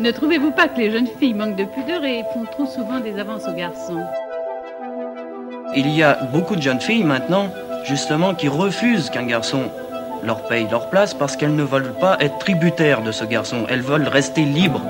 [0.00, 3.18] Ne trouvez-vous pas que les jeunes filles manquent de pudeur et font trop souvent des
[3.18, 4.02] avances aux garçons
[5.76, 7.50] Il y a beaucoup de jeunes filles maintenant,
[7.84, 9.70] justement, qui refusent qu'un garçon
[10.24, 13.66] leur paye leur place parce qu'elles ne veulent pas être tributaires de ce garçon.
[13.68, 14.82] Elles veulent rester libres.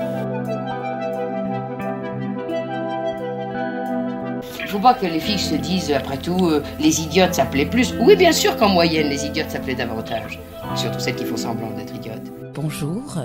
[4.59, 7.93] Il faut pas que les filles se disent, après tout, euh, les idiotes s'appelaient plus.
[7.99, 10.39] Oui, bien sûr qu'en moyenne, les idiotes s'appelaient davantage.
[10.75, 12.31] Surtout celles qui font semblant d'être idiotes.
[12.55, 13.17] Bonjour,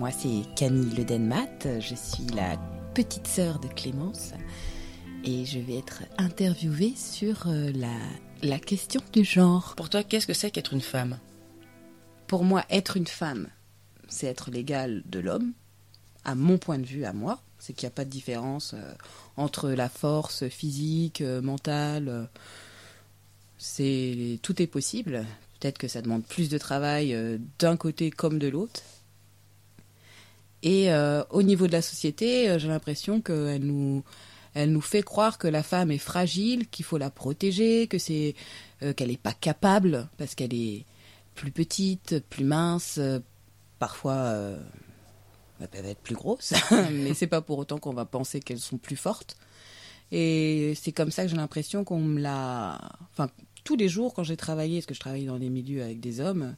[0.00, 2.56] moi c'est Camille Le Denmat, je suis la
[2.94, 4.32] petite sœur de Clémence
[5.24, 7.98] et je vais être interviewée sur euh, la,
[8.42, 9.74] la question du genre.
[9.76, 11.18] Pour toi, qu'est-ce que c'est qu'être une femme?
[12.28, 13.48] Pour moi, être une femme,
[14.08, 15.52] c'est être l'égal de l'homme,
[16.24, 17.38] à mon point de vue, à moi.
[17.58, 18.94] C'est qu'il n'y a pas de différence euh,
[19.36, 22.30] entre la force physique, euh, mentale.
[23.58, 25.26] c'est tout est possible.
[25.60, 27.14] Peut-être que ça demande plus de travail
[27.58, 28.80] d'un côté comme de l'autre.
[30.62, 34.04] Et euh, au niveau de la société, euh, j'ai l'impression qu'elle nous,
[34.54, 38.34] elle nous fait croire que la femme est fragile, qu'il faut la protéger, que c'est
[38.82, 40.84] euh, qu'elle n'est pas capable parce qu'elle est
[41.34, 43.00] plus petite, plus mince,
[43.78, 44.34] parfois
[45.60, 46.52] elles peuvent être plus grosses,
[46.92, 49.36] mais c'est pas pour autant qu'on va penser qu'elles sont plus fortes.
[50.12, 52.78] Et c'est comme ça que j'ai l'impression qu'on me l'a.
[53.12, 53.30] Enfin,
[53.64, 56.20] tous les jours quand j'ai travaillé, parce que je travaille dans des milieux avec des
[56.20, 56.56] hommes,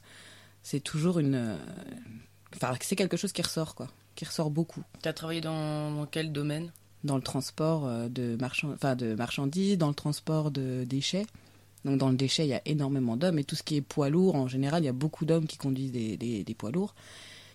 [0.63, 1.59] c'est toujours une.
[2.55, 3.89] Euh, Enfin, c'est quelque chose qui ressort, quoi.
[4.15, 4.83] Qui ressort beaucoup.
[5.03, 6.71] Tu as travaillé dans, dans quel domaine?
[7.05, 8.71] Dans le transport euh, de, marchand...
[8.73, 11.27] enfin, de marchandises, dans le transport de déchets.
[11.85, 13.39] Donc, dans le déchet, il y a énormément d'hommes.
[13.41, 15.57] Et tout ce qui est poids lourd, en général, il y a beaucoup d'hommes qui
[15.57, 16.95] conduisent des, des- des poids lourds.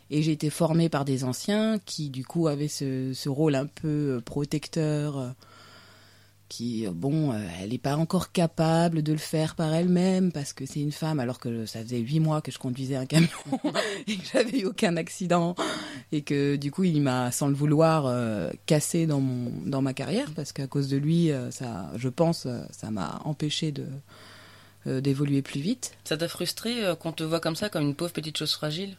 [0.10, 3.68] Et j'ai été formée par des anciens qui, du coup, avaient ce, ce rôle un
[3.68, 5.34] peu euh, protecteur.
[6.50, 10.54] Qui, euh, bon, euh, elle n'est pas encore capable de le faire par elle-même parce
[10.54, 13.30] que c'est une femme, alors que ça faisait huit mois que je conduisais un camion
[14.08, 15.56] et que j'avais eu aucun accident
[16.12, 19.94] et que du coup il m'a, sans le vouloir, euh, cassé dans mon dans ma
[19.94, 23.86] carrière parce qu'à cause de lui, ça, je pense, ça m'a empêché de
[24.88, 25.98] euh, d'évoluer plus vite.
[26.06, 28.96] Ça t'a frustré euh, qu'on te voit comme ça, comme une pauvre petite chose fragile?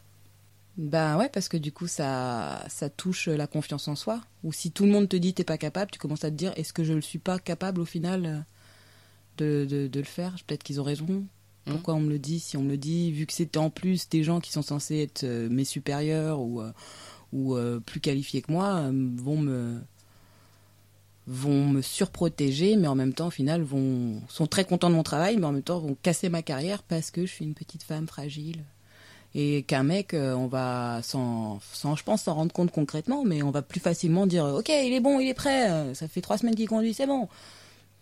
[0.78, 4.20] Ben ouais, parce que du coup, ça, ça touche la confiance en soi.
[4.44, 6.52] Ou si tout le monde te dit t'es pas capable, tu commences à te dire
[6.56, 8.46] est-ce que je ne suis pas capable au final
[9.38, 10.36] euh, de, de, de le faire?
[10.46, 11.24] Peut-être qu'ils ont raison.
[11.64, 14.08] Pourquoi on me le dit Si on me le dit, vu que c'était en plus
[14.08, 16.72] des gens qui sont censés être euh, mes supérieurs ou, euh,
[17.32, 19.80] ou euh, plus qualifiés que moi, vont me
[21.26, 25.02] vont me surprotéger, mais en même temps, au final, vont sont très contents de mon
[25.02, 27.82] travail, mais en même temps vont casser ma carrière parce que je suis une petite
[27.82, 28.64] femme fragile
[29.34, 33.42] et qu'un mec, euh, on va sans, sans, je pense, s'en rendre compte concrètement, mais
[33.42, 36.20] on va plus facilement dire, ok, il est bon, il est prêt, euh, ça fait
[36.20, 37.28] trois semaines qu'il conduit, c'est bon.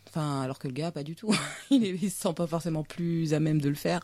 [0.09, 1.34] Enfin, alors que le gars, pas du tout.
[1.70, 4.00] il, il se sent pas forcément plus à même de le faire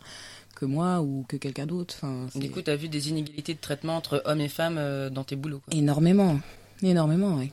[0.55, 1.95] que moi ou que quelqu'un d'autre.
[1.97, 5.09] Enfin, Du coup, tu as vu des inégalités de traitement entre hommes et femmes euh,
[5.09, 5.61] dans tes boulots.
[5.65, 5.73] quoi.
[5.75, 6.39] énormément,
[6.83, 7.51] énormément, oui.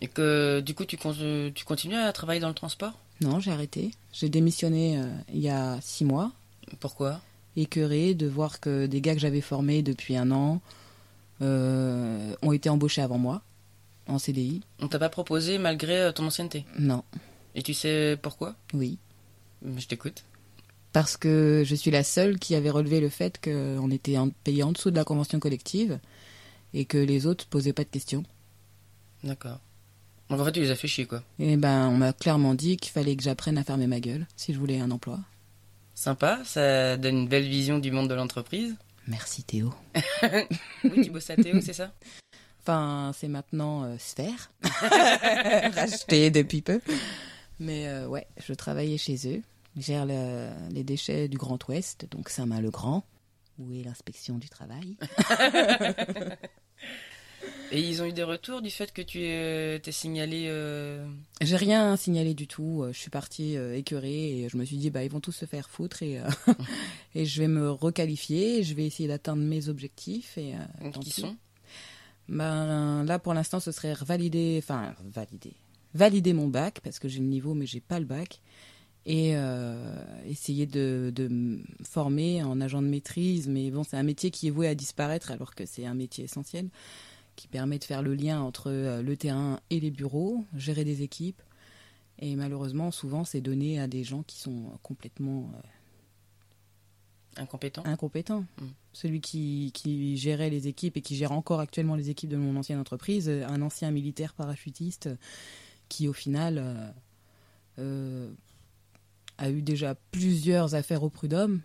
[0.00, 1.14] Et que du coup, tu, con-
[1.54, 2.92] tu continues à travailler dans le transport?
[3.20, 3.92] Non, j'ai arrêté.
[4.12, 6.32] J'ai démissionné euh, il y a six mois.
[6.80, 7.20] Pourquoi?
[7.56, 10.60] Écœurée de voir que des gars que j'avais formés depuis un an
[11.40, 13.42] euh, ont été embauchés avant moi
[14.06, 14.62] en CDI.
[14.80, 16.64] On t'a pas proposé malgré euh, ton ancienneté?
[16.78, 17.04] Non,
[17.54, 18.54] Et tu sais pourquoi?
[18.74, 18.98] Oui.
[19.76, 20.24] Je t'écoute.
[20.92, 24.72] Parce que je suis la seule qui avait relevé le fait qu'on était payé en
[24.72, 25.98] dessous de la convention collective
[26.74, 28.24] et que les autres posaient pas de questions.
[29.24, 29.60] D'accord.
[30.28, 31.22] En fait, tu les as fait chier, quoi.
[31.38, 34.52] Et ben, on m'a clairement dit qu'il fallait que j'apprenne à fermer ma gueule si
[34.54, 35.20] je voulais un emploi.
[36.02, 38.74] Sympa, ça donne une belle vision du monde de l'entreprise.
[39.06, 39.72] Merci Théo.
[40.82, 41.92] Oui, tu bosses à Théo, c'est ça?
[42.60, 44.50] Enfin, c'est maintenant euh, Sphère,
[45.76, 46.80] racheté depuis peu.
[47.60, 49.42] Mais euh, ouais, je travaillais chez eux.
[49.76, 53.04] Je gère le- les déchets du Grand Ouest, donc Saint-Main-le-Grand.
[53.60, 54.96] Où est l'inspection du travail
[57.72, 60.44] Et ils ont eu des retours du fait que tu euh, t'es signalé.
[60.48, 61.06] euh,
[61.40, 62.82] J'ai rien signalé du tout.
[62.82, 65.32] euh, Je suis partie euh, écœurée et je me suis dit, bah, ils vont tous
[65.32, 66.24] se faire foutre et, euh,
[67.14, 68.62] et je vais me requalifier.
[68.62, 70.36] Je vais essayer d'atteindre mes objectifs.
[70.36, 70.52] Et,
[70.92, 71.36] tant qui sont
[72.28, 75.54] Ben, là, pour l'instant, ce serait valider, enfin, valider,
[75.94, 78.40] valider mon bac, parce que j'ai le niveau, mais j'ai pas le bac,
[79.06, 79.34] et
[80.26, 83.48] essayer de, de me former en agent de maîtrise.
[83.48, 86.24] Mais bon, c'est un métier qui est voué à disparaître, alors que c'est un métier
[86.24, 86.68] essentiel,
[87.36, 91.02] qui permet de faire le lien entre euh, le terrain et les bureaux, gérer des
[91.02, 91.42] équipes.
[92.18, 97.84] Et malheureusement, souvent, c'est donné à des gens qui sont complètement euh, incompétents.
[97.84, 98.44] incompétent.
[98.60, 98.66] Mm.
[98.92, 102.56] Celui qui, qui gérait les équipes et qui gère encore actuellement les équipes de mon
[102.56, 105.08] ancienne entreprise, un ancien militaire parachutiste
[105.92, 106.90] qui au final euh,
[107.78, 108.32] euh,
[109.36, 111.60] a eu déjà plusieurs affaires au prud'homme.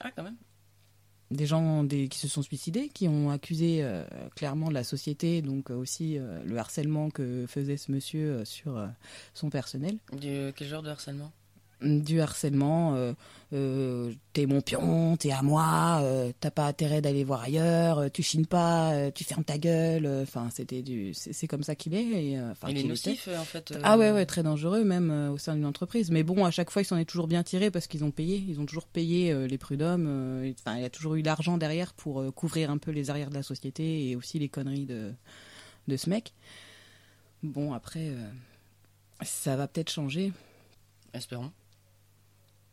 [0.00, 0.38] Ah, quand même.
[1.30, 4.04] Des gens qui se sont suicidés, qui ont accusé euh,
[4.34, 8.88] clairement la société, donc euh, aussi euh, le harcèlement que faisait ce monsieur sur
[9.34, 9.98] son personnel.
[10.20, 11.30] Quel genre de harcèlement?
[11.80, 13.12] Du harcèlement, euh,
[13.52, 18.08] euh, t'es mon pion, t'es à moi, euh, t'as pas intérêt d'aller voir ailleurs, euh,
[18.12, 20.06] tu chines pas, tu fermes ta gueule.
[20.22, 22.02] Enfin, c'était du, c'est comme ça qu'il est.
[22.32, 23.78] Et, enfin, Il est nocif, en fait.
[23.84, 26.10] Ah ouais, ouais, très dangereux même au sein d'une entreprise.
[26.10, 28.44] Mais bon, à chaque fois, il s'en est toujours bien tiré parce qu'ils ont payé.
[28.48, 30.52] Ils ont toujours payé les prud'hommes.
[30.58, 33.44] Enfin, il a toujours eu l'argent derrière pour couvrir un peu les arrières de la
[33.44, 35.12] société et aussi les conneries de,
[35.86, 36.34] de ce mec.
[37.44, 38.10] Bon, après,
[39.22, 40.32] ça va peut-être changer.
[41.14, 41.52] Espérons.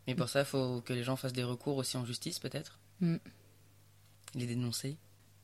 [0.08, 2.80] Mais pour ça, il faut que les gens fassent des recours aussi en justice, peut-être
[3.02, 3.16] Mm.
[4.36, 4.98] Les dénoncer.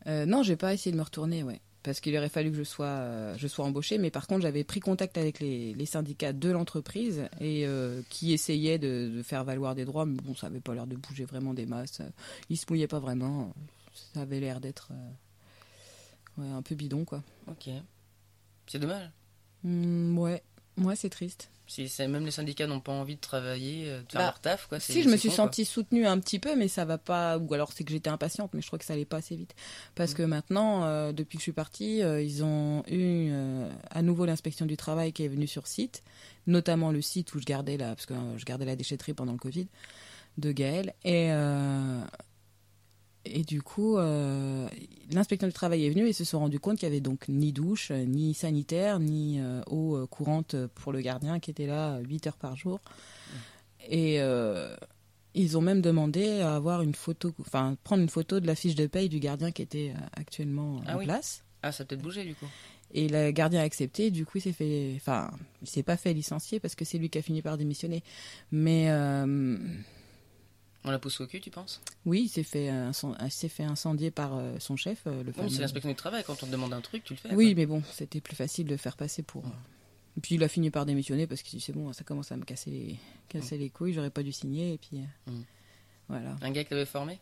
[0.08, 1.60] Euh, non, j'ai pas essayé de me retourner, ouais.
[1.84, 4.63] Parce qu'il aurait fallu que je sois, euh, je sois embauchée, mais par contre j'avais
[4.63, 9.44] pris contact avec les, les syndicats de l'entreprise et euh, qui essayaient de, de faire
[9.44, 12.02] valoir des droits, mais bon, ça avait pas l'air de bouger vraiment des masses.
[12.50, 13.54] Ils se mouillaient pas vraiment.
[14.13, 14.92] Ça avait l'air d'être
[16.38, 17.24] ouais, un peu bidon, quoi.
[17.48, 17.69] Ok.
[18.68, 19.10] C'est dommage.
[19.63, 20.44] Hmm, ouais,
[20.83, 21.50] ouais, c'est triste.
[21.68, 24.68] Si même les syndicats n'ont pas envie de travailler, euh, de faire Bah, leur taf,
[24.68, 24.81] quoi.
[24.81, 25.45] Si, je me suis con, quoi.
[25.45, 27.38] sentie soutenue un petit peu, mais ça va pas.
[27.38, 29.56] Ou alors c'est que j'étais impatiente, mais je crois que ça allait pas assez vite.
[29.95, 34.01] Parce que maintenant, euh, depuis que je suis partie, euh, ils ont eu euh, à
[34.01, 36.04] nouveau l'inspection du travail qui est venue sur site,
[36.45, 39.38] notamment le site où je gardais la, parce que je gardais la déchetterie pendant le
[39.39, 39.68] Covid
[40.39, 40.94] de Gaël.
[41.06, 41.30] Et
[43.25, 44.68] et du coup, euh,
[45.12, 47.27] l'inspection du travail est venue et ils se sont rendus compte qu'il y avait donc
[47.29, 52.00] ni douche, euh, ni sanitaire, ni euh, eau courante pour le gardien qui était là
[52.00, 52.79] 8 heures par jour.
[53.88, 54.75] Et euh,
[55.33, 58.75] ils ont même demandé à avoir une photo, enfin prendre une photo de la fiche
[58.75, 61.06] de paye du gardien qui était actuellement Ah en oui.
[61.06, 61.44] place.
[61.63, 62.47] Ah, ça a peut-être bougé, du coup.
[62.94, 64.12] Et le gardien a accepté.
[64.12, 65.31] Du coup, il s'est fait, enfin,
[65.62, 68.03] il s'est pas fait licencier parce que c'est lui qui a fini par démissionner.
[68.51, 68.89] Mais
[70.83, 71.80] On la pousse au cul, tu penses?
[72.06, 72.72] Oui, il s'est fait,
[73.50, 76.24] fait incendier par euh, son chef, euh, le fameux- c'est l'inspection du travail.
[76.25, 77.33] Quand on te demande un truc, tu le fais.
[77.36, 77.56] Oui, quoi.
[77.56, 79.44] mais bon, c'était plus facile de faire passer pour.
[80.18, 82.38] Et puis il a fini par démissionner parce qu'il dit c'est bon, ça commence à
[82.38, 82.95] me casser les,
[83.30, 85.44] casser les couilles, j'aurais pas dû signer et puis euh, Mm.
[86.10, 86.36] voilà.
[86.42, 87.19] Un gars qui l'avait formé?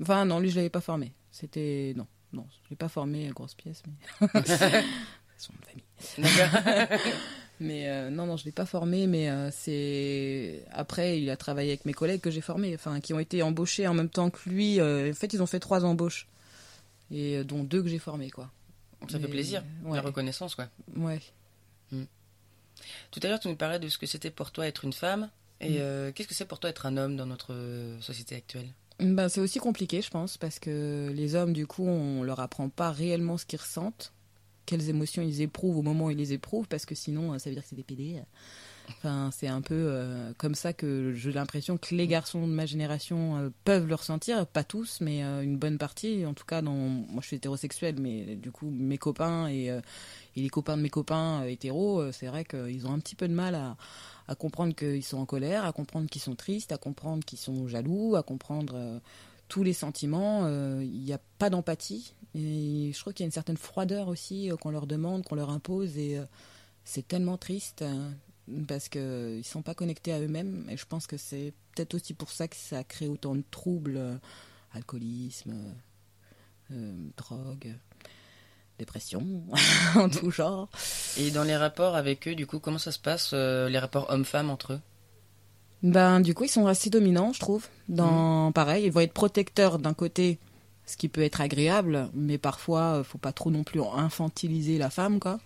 [0.00, 1.12] Enfin non, lui je l'avais pas formé.
[1.30, 4.28] C'était non, non, je l'ai pas formé à grosse pièce, mais
[5.36, 5.84] son de famille.
[6.18, 6.98] D'accord.
[7.60, 11.70] Mais euh, non, non, je l'ai pas formé, mais euh, c'est après il a travaillé
[11.72, 14.48] avec mes collègues que j'ai formés, enfin qui ont été embauchés en même temps que
[14.48, 14.80] lui.
[14.80, 16.26] euh, en fait, ils ont fait trois embauches
[17.10, 18.50] et dont deux que j'ai formés quoi.
[19.08, 19.62] ça fait plaisir.
[19.84, 19.96] ouais.
[19.96, 20.68] La reconnaissance, quoi.
[20.96, 21.20] Ouais.
[23.10, 25.28] Tout à l'heure, tu nous parlais de ce que c'était pour toi être une femme.
[25.60, 25.76] Et Mm.
[25.80, 27.54] euh, qu'est-ce que c'est pour toi être un homme dans notre
[28.00, 28.68] société actuelle?
[29.00, 32.68] Ben, c'est aussi compliqué, je pense, parce que les hommes, du coup, on leur apprend
[32.70, 34.12] pas réellement ce qu'ils ressentent,
[34.70, 37.50] quelles émotions ils éprouvent au moment où ils les éprouvent, parce que sinon, euh, ça
[37.50, 38.22] veut dire que c'est des PD.
[38.88, 42.66] Enfin, c'est un peu euh, comme ça que j'ai l'impression que les garçons de ma
[42.66, 46.26] génération euh, peuvent le ressentir, pas tous, mais euh, une bonne partie.
[46.26, 50.40] En tout cas, dans moi, je suis hétérosexuel, mais du coup, mes copains et, et
[50.40, 53.54] les copains de mes copains hétéros, c'est vrai qu'ils ont un petit peu de mal
[53.54, 53.76] à,
[54.28, 57.68] à comprendre qu'ils sont en colère, à comprendre qu'ils sont tristes, à comprendre qu'ils sont
[57.68, 59.00] jaloux, à comprendre
[59.50, 60.44] tous les sentiments.
[60.44, 62.14] euh, Il n'y a pas d'empathie.
[62.34, 65.34] Et je trouve qu'il y a une certaine froideur aussi euh, qu'on leur demande, qu'on
[65.34, 65.98] leur impose.
[65.98, 66.24] Et euh,
[66.84, 68.10] c'est tellement triste euh,
[68.68, 70.66] parce qu'ils ne sont pas connectés à eux-mêmes.
[70.70, 74.00] Et je pense que c'est peut-être aussi pour ça que ça crée autant de troubles.
[74.72, 75.52] alcoolisme,
[77.16, 77.74] drogue,
[78.78, 79.42] dépression,
[79.96, 80.68] en tout genre.
[81.18, 84.50] Et dans les rapports avec eux, du coup, comment ça se passe, les rapports hommes-femmes
[84.50, 84.80] entre eux?
[85.82, 87.66] Ben, du coup, ils sont assez dominants, je trouve.
[87.88, 90.38] Dans, pareil, ils vont être protecteurs d'un côté,
[90.86, 94.90] ce qui peut être agréable, mais parfois, euh, faut pas trop non plus infantiliser la
[94.90, 95.38] femme, quoi.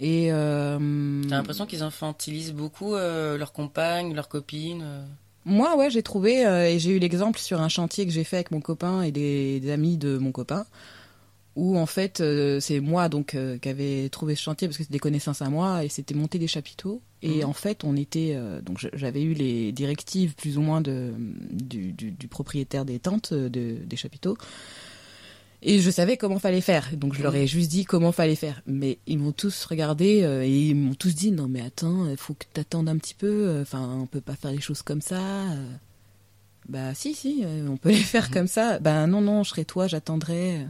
[0.00, 5.04] Et euh, T'as l'impression qu'ils infantilisent beaucoup euh, leurs compagnes, leurs copines euh
[5.44, 8.50] moi, ouais, j'ai trouvé et j'ai eu l'exemple sur un chantier que j'ai fait avec
[8.50, 10.66] mon copain et des, des amis de mon copain,
[11.56, 14.84] où en fait, euh, c'est moi donc euh, qui avait trouvé ce chantier parce que
[14.84, 17.00] c'était des connaissances à moi et c'était monter des chapiteaux.
[17.22, 17.44] Et Mhm.
[17.46, 21.12] en fait, on était euh, donc j'avais eu les directives plus ou moins de
[21.50, 24.36] du, du- du propriétaire des tentes de, des chapiteaux.
[25.60, 28.62] Et je savais comment fallait faire, donc je leur ai juste dit comment fallait faire.
[28.66, 32.34] Mais ils m'ont tous regardé et ils m'ont tous dit non mais attends, il faut
[32.34, 33.58] que t'attendes un petit peu.
[33.60, 35.20] Enfin, on peut pas faire les choses comme ça.
[36.68, 38.78] Bah si si, on peut les faire comme ça.
[38.78, 40.64] Bah non non, je serai toi, j'attendrai.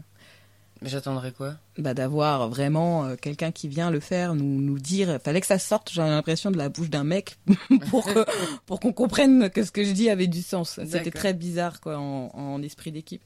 [0.80, 1.54] Mais j'attendrai quoi?
[1.76, 5.18] Bah d'avoir vraiment euh, quelqu'un qui vient le faire, nous nous dire.
[5.24, 5.90] Fallait que ça sorte.
[5.92, 7.36] J'ai l'impression de la bouche d'un mec
[7.90, 8.24] pour que,
[8.66, 10.78] pour qu'on comprenne que ce que je dis avait du sens.
[10.86, 13.22] C'était très bizarre quoi en, en esprit d'équipe.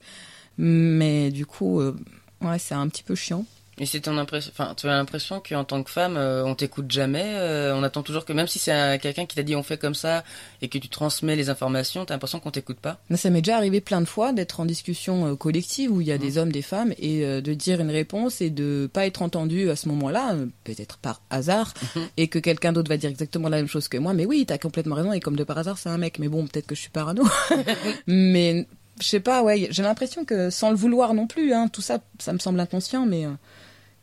[0.59, 1.97] Mais du coup, euh,
[2.41, 3.45] ouais, c'est un petit peu chiant.
[3.83, 6.89] Et c'est ton impression, enfin, tu as l'impression qu'en tant que femme, euh, on t'écoute
[6.89, 7.25] jamais.
[7.35, 9.77] euh, on attend toujours que, même si c'est un- quelqu'un qui t'a dit on fait
[9.77, 10.23] comme ça
[10.61, 13.01] et que tu transmets les informations, t'as l'impression qu'on t'écoute pas?
[13.11, 16.07] Mais ça m'est déjà arrivé plein de fois d'être en discussion euh, collective où il
[16.07, 19.05] y a des hommes, des femmes, et euh, de dire une réponse et de pas
[19.05, 21.75] être entendu à ce moment-là, peut-être par hasard,
[22.17, 24.15] et que quelqu'un d'autre va dire exactement la même chose que moi.
[24.15, 26.21] Mais oui, t'as complètement raison, et comme de par hasard, c'est un mec.
[26.21, 27.25] Mais bon, peut-être que je suis parano.
[28.07, 28.67] mais
[29.01, 31.99] je sais pas, ouais, j'ai l'impression que sans le vouloir non plus, hein, tout ça,
[32.21, 33.27] ça me semble inconscient, mais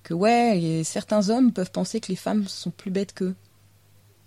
[0.10, 3.36] que ouais, et certains hommes peuvent penser que les femmes sont plus bêtes qu'eux.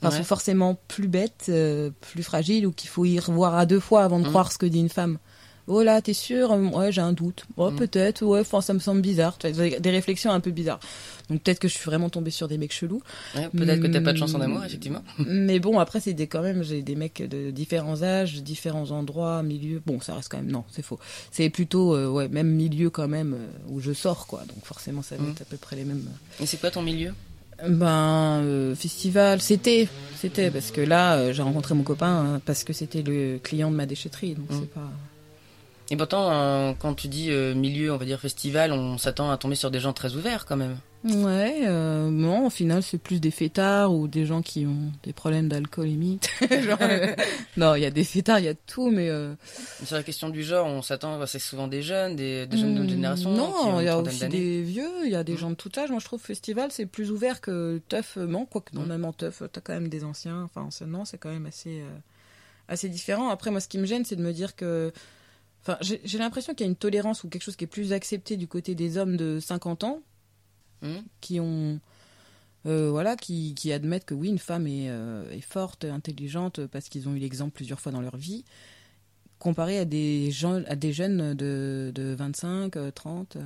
[0.00, 0.18] Enfin, Ouais.
[0.18, 4.02] sont forcément plus bêtes, euh, plus fragiles, ou qu'il faut y revoir à deux fois
[4.04, 4.30] avant de Mhm.
[4.30, 5.18] croire ce que dit une femme.
[5.74, 6.52] Oh là, t'es sûr?
[6.52, 7.44] Euh, Ouais, j'ai un doute.
[7.56, 8.22] Oh, peut-être.
[8.24, 9.38] Ouais, enfin, ça me semble bizarre.
[9.42, 10.80] Des réflexions un peu bizarres.
[11.30, 13.02] Donc peut-être que je suis vraiment tombée sur des mecs chelous.
[13.34, 14.40] Ouais, Peut-être que t'as pas de chanson Mm.
[14.42, 15.02] d'amour, effectivement.
[15.26, 19.42] Mais bon, après, c'est des, quand même, j'ai des mecs de différents âges, différents endroits,
[19.42, 19.80] milieux.
[19.86, 20.98] Bon, ça reste quand même, non, c'est faux.
[21.30, 24.40] C'est plutôt, euh, ouais, même milieu quand même, euh, où je sors, quoi.
[24.40, 25.30] Donc forcément, ça va Mhm.
[25.30, 26.04] être à peu près les mêmes.
[26.40, 27.12] Et c'est quoi ton milieu?
[27.68, 32.72] Ben, euh, festival, c'était, c'était, parce que là, j'ai rencontré mon copain, hein, parce que
[32.72, 34.90] c'était le client de ma déchetterie, donc c'est pas...
[35.92, 39.36] Et pourtant, euh, quand tu dis euh, milieu, on va dire festival, on s'attend à
[39.36, 40.78] tomber sur des gens très ouverts quand même.
[41.04, 45.12] Ouais, euh, non, au final, c'est plus des fêtards ou des gens qui ont des
[45.12, 46.18] problèmes d'alcoolémie.
[46.50, 47.14] Genre, euh,
[47.58, 49.10] non, il y a des fêtards, il y a tout, mais...
[49.10, 49.34] euh,
[49.84, 52.78] Sur la question du genre, on s'attend, c'est souvent des jeunes, des, des jeunes de
[52.78, 53.30] notre Hmm, génération.
[53.32, 55.90] Non, il y a aussi des vieux, il y a des gens de tout âge.
[55.90, 58.16] Moi, je trouve festival, c'est plus ouvert que teuf.
[58.16, 58.88] euh, Non, quoique, non, Mm.
[58.88, 60.42] même en teuf, t'as quand même des anciens.
[60.44, 61.88] Enfin, non, c'est quand même assez, euh,
[62.68, 63.28] assez différent.
[63.28, 64.90] Après, moi, ce qui me gêne, c'est de me dire que.
[65.62, 68.36] Enfin, j'ai l'impression qu'il y a une tolérance ou quelque chose qui est plus accepté
[68.36, 70.00] du côté des hommes de 50 ans
[70.82, 71.78] Hmm qui ont.
[72.66, 76.88] euh, voilà, qui, qui admettent que oui, une femme est, euh, est forte, intelligente, parce
[76.88, 78.44] qu'ils ont eu l'exemple plusieurs fois dans leur vie,
[79.38, 83.36] comparé à des, gens, à des jeunes de, de 25, euh, 30.
[83.36, 83.40] euh.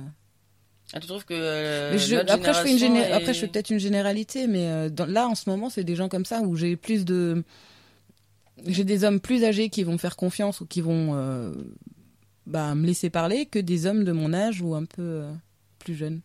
[0.93, 3.33] Ah, tu trouves que euh, Mais je- notre après, je fais une géné- est- après,
[3.35, 6.25] je fais peut-être une généralité, mais dans- là, en ce moment, c'est des gens comme
[6.25, 7.43] ça où j'ai plus de.
[8.65, 11.53] J'ai des hommes plus âgés qui vont me faire confiance ou qui vont
[12.47, 15.33] bah, me laisser parler que des hommes de mon âge ou un peu euh,
[15.79, 16.21] plus jeunes.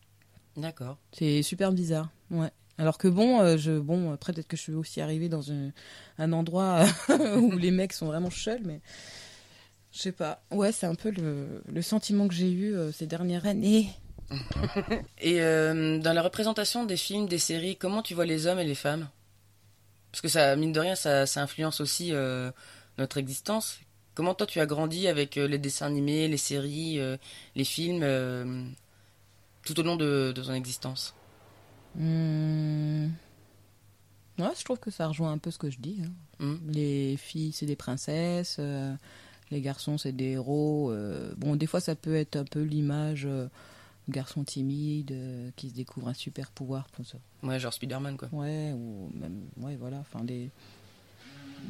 [0.57, 0.97] D'accord.
[1.13, 2.11] C'est super bizarre.
[2.31, 2.51] Ouais.
[2.79, 5.73] Alors que bon, euh, je, bon, après, peut-être que je suis aussi arrivée dans un,
[6.19, 6.85] un endroit
[7.37, 8.81] où les mecs sont vraiment cheuls, mais.
[9.91, 10.43] Je sais pas.
[10.51, 13.91] Ouais, c'est un peu le, le sentiment que j'ai eu euh, ces dernières années.
[15.21, 18.75] Et dans la représentation des films, des séries, comment tu vois les hommes et les
[18.75, 19.11] femmes?
[20.11, 22.15] Parce que ça, mine de rien, ça, ça influence aussi
[22.97, 23.79] notre existence.
[24.15, 27.17] Comment toi tu as grandi avec euh, les dessins animés, les séries, euh,
[27.57, 28.65] les films, euh,
[29.65, 31.15] tout au long de, de ton existence?
[31.95, 33.07] Hmm.
[34.39, 36.03] Ouais, je trouve que ça rejoint un peu ce que je dis.
[36.05, 36.13] hein.
[36.45, 36.57] Hmm.
[36.71, 38.57] Les filles, c'est des princesses.
[38.59, 38.95] euh,
[39.51, 40.91] les garçons, c'est des héros.
[40.91, 43.49] euh, bon, des fois, ça peut être un peu l'image euh,
[44.09, 45.15] garçon timide
[45.57, 46.89] qui se découvre un super pouvoir.
[46.89, 47.19] Pour ça.
[47.43, 48.29] Ouais, genre Spider-Man quoi.
[48.33, 50.51] Ouais, ou même, ouais, voilà, enfin des,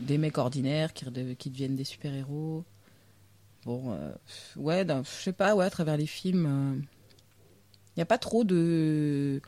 [0.01, 2.65] des mecs ordinaires qui, deviennent des super-héros.
[3.65, 4.13] Bon, euh,
[4.57, 6.85] ouais, je sais pas, ouais, à travers les films,
[7.89, 9.41] il n'y a pas trop de,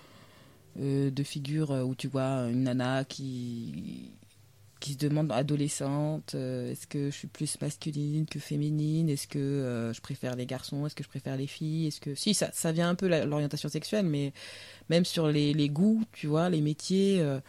[0.79, 4.13] euh, de figures euh, où tu vois une nana qui,
[4.85, 9.39] qui se demande adolescente, euh, est-ce que je suis plus masculine que féminine, est-ce que
[9.39, 12.15] euh, je préfère les garçons, est-ce que je préfère les filles, est-ce que...
[12.15, 14.35] Si, ça, ça vient un peu l'orientation sexuelle, mais
[14.91, 17.41] même sur les, goûts, tu vois, les métiers, euh,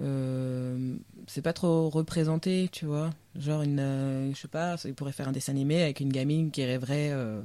[0.00, 3.10] euh, c'est pas trop représenté, tu vois.
[3.38, 6.50] Genre, une, euh, je sais pas, il pourrait faire un dessin animé avec une gamine
[6.50, 7.40] qui rêverait euh,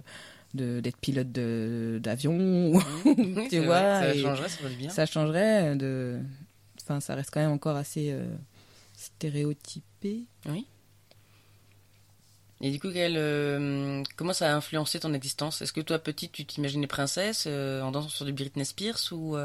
[0.54, 2.72] d'être pilote d'avion,
[3.06, 4.00] Oui, tu vois.
[4.00, 5.06] vrai, ça changerait, ça bien.
[5.06, 6.20] changerait de.
[6.82, 8.26] Enfin, ça reste quand même encore assez euh,
[8.96, 10.26] stéréotypé.
[12.64, 13.16] Et du coup, quel,
[14.18, 15.62] comment ça a influencé ton existence?
[15.62, 19.36] Est-ce que toi, petite, tu t'imaginais princesse en dansant sur du Britney Spears ou,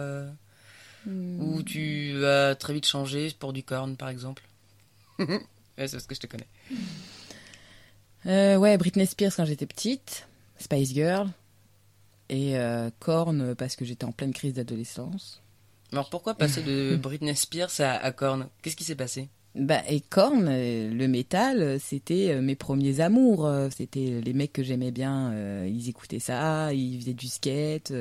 [1.07, 4.43] euh, ou tu as très vite changé pour du corn, par exemple
[5.19, 6.47] Ouais, c'est parce que je te connais.
[8.27, 10.27] Euh, ouais, Britney Spears quand j'étais petite,
[10.59, 11.29] Spice Girl,
[12.29, 15.43] et euh, Korn parce que j'étais en pleine crise d'adolescence.
[15.93, 19.29] Alors pourquoi passer de Britney Spears à, à Korn Qu'est-ce qui s'est passé?
[19.55, 23.49] Bah, et Korn, euh, le métal, c'était euh, mes premiers amours.
[23.75, 25.65] C'était les mecs que j'aimais bien.
[25.67, 27.93] Ils écoutaient ça, ils faisaient du skate.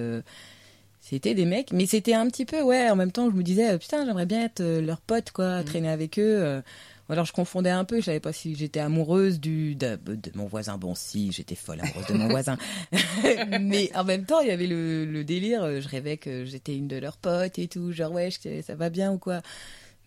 [1.08, 3.74] C'était des mecs, mais c'était un petit peu, ouais, en même temps, je me disais,
[3.74, 5.66] euh, putain, j'aimerais bien être euh, leur pote, quoi, Mhm.
[5.66, 6.42] traîner avec eux.
[6.44, 6.62] euh.
[7.08, 10.48] Alors je confondais un peu, je savais pas si j'étais amoureuse du de, de mon
[10.48, 10.80] voisin.
[10.80, 12.58] Bon, si, j'étais folle amoureuse de mon voisin.
[13.62, 16.88] mais en même temps, il y avait le, le délire, je rêvais que j'étais une
[16.88, 19.42] de leurs potes et tout, genre, ouais, je- ça va bien ou quoi.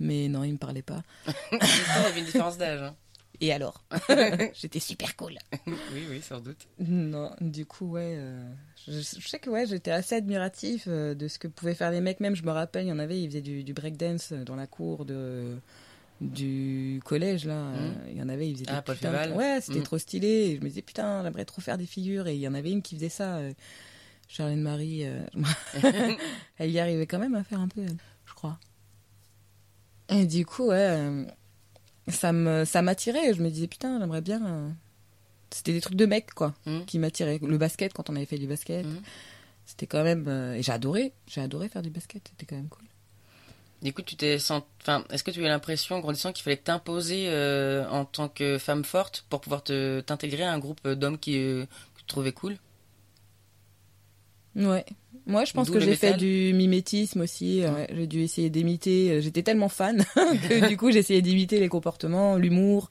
[0.00, 1.02] Mais non, ils me parlaient pas.
[1.52, 1.58] Il
[2.02, 2.82] y avait une différence d'âge.
[2.82, 2.94] hein.
[3.40, 3.84] Et alors
[4.54, 5.38] J'étais super cool.
[5.66, 6.66] oui, oui, sans doute.
[6.80, 8.14] Non, du coup, ouais.
[8.16, 8.42] euh,
[8.86, 12.00] je, je sais que ouais, j'étais assez admiratif euh, de ce que pouvaient faire les
[12.00, 12.20] mecs.
[12.20, 14.66] Même, je me rappelle, il y en avait, ils faisaient du, du breakdance dans la
[14.66, 15.56] cour de
[16.20, 17.54] du collège là.
[17.74, 19.32] Euh, Il y en avait, ils faisaient Ah, des putains.
[19.36, 19.84] Ouais, c'était Mhm.
[19.84, 20.26] trop stylé.
[20.28, 22.26] Et je me disais putain, j'aimerais trop faire des figures.
[22.26, 23.36] Et il y en avait une qui faisait ça.
[23.36, 23.52] euh,
[24.28, 25.20] Charlène Marie, euh,
[26.58, 28.58] elle y arrivait quand même à faire un peu, elle, je crois.
[30.10, 31.24] Et du coup, ouais, euh,
[32.08, 33.34] ça me ça m'attirait.
[33.34, 34.44] Je me disais putain, j'aimerais bien.
[34.46, 34.68] euh,
[35.50, 36.84] C'était des trucs de mecs quoi Mhm.
[36.86, 37.38] qui m'attiraient.
[37.42, 39.00] Le basket quand on avait fait du basket, Mhm.
[39.66, 41.12] c'était quand même euh, et j'ai adoré.
[41.26, 42.22] J'ai adoré faire du basket.
[42.30, 42.84] C'était quand même cool.
[43.80, 44.60] Du coup, tu t'es sent...
[44.80, 48.28] enfin, est-ce que tu as eu l'impression, en grandissant, qu'il fallait t'imposer euh, en tant
[48.28, 52.04] que femme forte pour pouvoir te t'intégrer à un groupe d'hommes qui euh, que tu
[52.06, 52.56] trouvais cool?
[54.58, 54.84] Ouais.
[55.26, 57.62] Moi, je pense que j'ai fait du mimétisme aussi.
[57.62, 57.86] ouais.
[57.94, 59.10] J'ai dû essayer d'imiter.
[59.12, 60.04] euh, J'étais tellement fan
[60.48, 62.90] que du coup, j'essayais d'imiter les comportements, l'humour,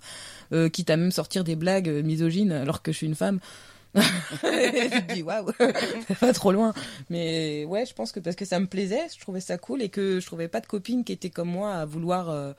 [0.53, 3.39] euh, quitte à même sortir des blagues euh, misogynes alors que je suis une femme.
[3.95, 3.99] je
[5.01, 5.49] me dis waouh,
[6.07, 6.73] c'est pas trop loin.
[7.09, 9.89] Mais ouais, je pense que parce que ça me plaisait, je trouvais ça cool et
[9.89, 12.29] que je trouvais pas de copines qui étaient comme moi à vouloir.
[12.29, 12.53] euh,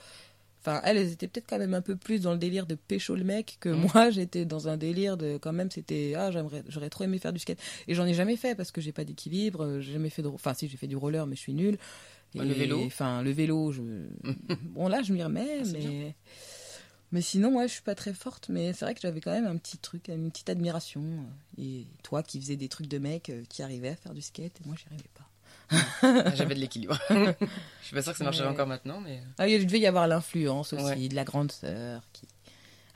[0.68, 3.14] Enfin, elles, elles étaient peut-être quand même un peu plus dans le délire de pécho
[3.16, 3.88] le mec que Mhm.
[3.94, 7.32] moi, j'étais dans un délire de quand même, c'était ah, j'aimerais, j'aurais trop aimé faire
[7.32, 7.58] du skate.
[7.86, 10.28] Et j'en ai jamais fait parce que j'ai pas d'équilibre, euh, j'ai jamais fait de,
[10.28, 11.78] enfin si j'ai fait du roller, mais je suis nulle.
[12.34, 13.80] Bah, le vélo Enfin, le vélo, je,
[14.74, 16.14] bon là, je m'y remets, Ah, mais.
[17.10, 19.46] Mais sinon, ouais, je suis pas très forte, mais c'est vrai que j'avais quand même
[19.46, 21.02] un petit truc, une petite admiration.
[21.56, 24.60] Et toi qui faisais des trucs de mec euh, qui arrivait à faire du skate,
[24.60, 25.26] et moi j'y arrivais pas.
[25.70, 26.98] Ah, J'avais de l'équilibre.
[27.10, 27.44] je
[27.82, 28.52] suis pas sûr que ça marcherait Ouais.
[28.52, 29.22] encore maintenant, mais.
[29.38, 31.08] Ah, il devait y avoir l'influence aussi Ouais.
[31.08, 32.26] de la grande sœur qui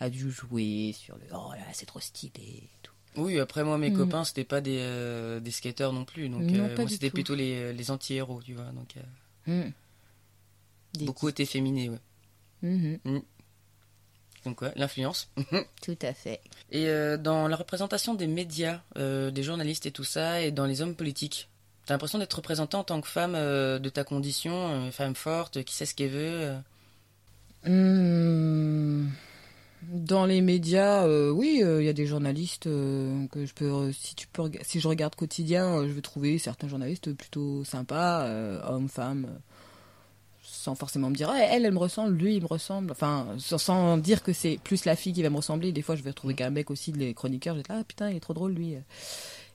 [0.00, 2.93] a dû jouer sur le oh là c'est trop stylé et tout.
[3.17, 3.97] Oui, après moi, mes Mhm.
[3.97, 6.29] copains, c'était pas des, euh, des skateurs non plus.
[6.31, 8.64] Donc, Non, euh, c'était plutôt les, les anti-héros, tu vois.
[8.73, 8.95] Donc,
[9.49, 9.69] euh,
[10.95, 12.00] Des beaucoup étaient féminés, ouais.
[12.62, 12.99] Mhm,
[14.45, 15.31] Donc, ouais, l'influence.
[15.83, 16.41] Tout à fait.
[16.71, 20.67] Et euh, dans la représentation des médias, euh, des journalistes et tout ça, et dans
[20.67, 21.49] les hommes politiques,
[21.87, 25.62] t'as l'impression d'être représentée en tant que femme euh, de ta condition, euh, femme forte,
[25.65, 26.61] qui sait ce qu'elle veut.
[27.67, 29.05] euh.
[29.07, 29.11] Hmm.
[29.89, 34.29] Dans les médias, euh, oui, il y a des journalistes que je peux, si tu
[34.29, 38.25] peux, si je regarde quotidien, je vais trouver certains journalistes plutôt sympas,
[38.65, 39.26] hommes, femmes,
[40.41, 43.59] sans forcément me dire, ah, elle, elle me ressemble, lui, il me ressemble, enfin, sans,
[43.59, 45.73] sans dire que c'est plus la fille qui va me ressembler.
[45.73, 48.17] Des fois, je vais retrouver qu'un mec aussi, les chroniqueurs, j'étais là, ah putain, il
[48.17, 48.76] est trop drôle lui.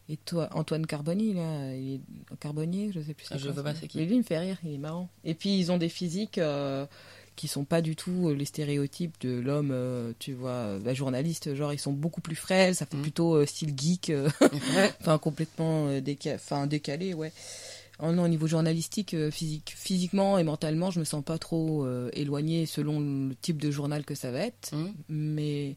[0.09, 2.01] Et toi, Antoine Carboni, là, il est
[2.39, 3.25] Carbonier, je sais plus.
[3.31, 3.97] Ah, je vois pas c'est qui.
[3.97, 5.09] Mais lui, il me fait rire, il est marrant.
[5.25, 6.85] Et puis, ils ont des physiques euh,
[7.35, 10.93] qui sont pas du tout euh, les stéréotypes de l'homme, euh, tu vois, euh, bah,
[10.93, 11.53] journaliste.
[11.55, 13.01] Genre, ils sont beaucoup plus frêles, ça fait Mhm.
[13.03, 14.13] plutôt euh, style geek,
[15.01, 17.33] enfin complètement déca- enfin, décalé, ouais.
[17.99, 22.65] Oh non, au niveau journalistique, physique, physiquement et mentalement, je me sens pas trop éloignée
[22.67, 24.69] selon le type de journal que ça va être.
[24.71, 25.75] Hum, Mais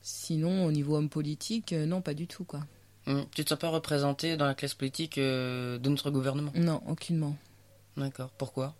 [0.00, 2.60] sinon, au niveau homme politique, non, pas du tout, quoi.
[3.06, 3.24] Hum.
[3.34, 7.36] Tu te sens pas représentée dans la classe politique euh, de notre gouvernement Non, aucunement.
[7.96, 8.30] D'accord.
[8.36, 8.74] Pourquoi?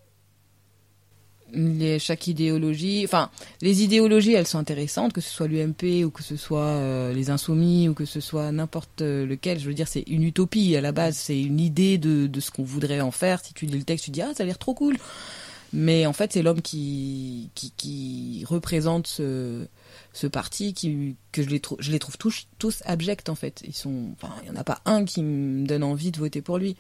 [1.52, 6.22] Les, chaque idéologie, enfin, les idéologies, elles sont intéressantes, que ce soit l'UMP ou que
[6.22, 9.60] ce soit euh, les Insoumis ou que ce soit n'importe euh, lequel.
[9.60, 12.50] Je veux dire, c'est une utopie à la base, c'est une idée de, de ce
[12.50, 13.44] qu'on voudrait en faire.
[13.44, 14.96] Si tu lis le texte, tu dis ah, ça a l'air trop cool.
[15.76, 19.66] Mais en fait, c'est l'homme qui, qui, qui représente ce,
[20.12, 23.62] ce parti qui, que je les, trou- je les trouve tous, tous abjects en fait.
[23.66, 26.42] Ils sont, enfin, il y en a pas un qui me donne envie de voter
[26.42, 26.76] pour lui.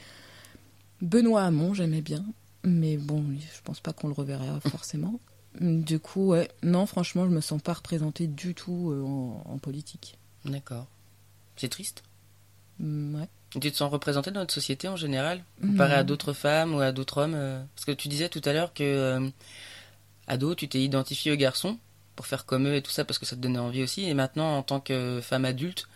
[1.00, 2.24] Benoît Hamon, j'aimais bien.
[2.62, 5.18] Mais bon, je pense pas qu'on le reverra forcément.
[5.60, 9.58] Du coup, ouais, non, franchement, je me sens pas représentée du tout euh, en, en
[9.58, 10.18] politique.
[10.44, 10.86] D'accord.
[11.56, 12.02] C'est triste?
[12.78, 13.28] Mm, ouais.
[13.56, 16.04] Et tu te sens représentée dans notre société en général, comparé à Non.
[16.04, 18.82] d'autres femmes ou à d'autres hommes euh, Parce que tu disais tout à l'heure que,
[18.82, 19.28] euh,
[20.26, 21.78] ado, tu t'es identifié aux garçons
[22.16, 24.04] pour faire comme eux et tout ça parce que ça te donnait envie aussi.
[24.08, 25.88] Et maintenant, en tant que femme adulte,